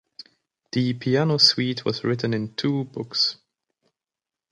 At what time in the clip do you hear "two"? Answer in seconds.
2.55-2.85